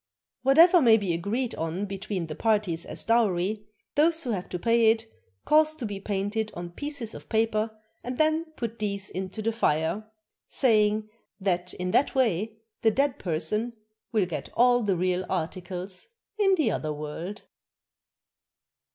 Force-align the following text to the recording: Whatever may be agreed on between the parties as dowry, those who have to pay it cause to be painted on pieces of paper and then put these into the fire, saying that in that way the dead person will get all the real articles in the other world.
Whatever 0.41 0.81
may 0.81 0.97
be 0.97 1.13
agreed 1.13 1.53
on 1.53 1.85
between 1.85 2.25
the 2.25 2.33
parties 2.33 2.87
as 2.87 3.03
dowry, 3.03 3.67
those 3.93 4.23
who 4.23 4.31
have 4.31 4.49
to 4.49 4.57
pay 4.57 4.89
it 4.89 5.05
cause 5.45 5.75
to 5.75 5.85
be 5.85 5.99
painted 5.99 6.51
on 6.55 6.71
pieces 6.71 7.13
of 7.13 7.29
paper 7.29 7.69
and 8.03 8.17
then 8.17 8.45
put 8.57 8.79
these 8.79 9.11
into 9.11 9.43
the 9.43 9.51
fire, 9.51 10.09
saying 10.49 11.07
that 11.39 11.75
in 11.75 11.91
that 11.91 12.15
way 12.15 12.57
the 12.81 12.89
dead 12.89 13.19
person 13.19 13.73
will 14.11 14.25
get 14.25 14.49
all 14.55 14.81
the 14.81 14.95
real 14.97 15.23
articles 15.29 16.07
in 16.39 16.55
the 16.55 16.71
other 16.71 16.91
world. 16.91 17.43